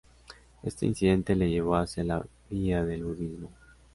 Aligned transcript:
Este 0.63 0.87
incidente 0.87 1.35
le 1.35 1.47
llevó 1.47 1.75
hacia 1.75 2.03
la 2.03 2.25
vía 2.49 2.83
del 2.83 3.03
budismo. 3.03 3.51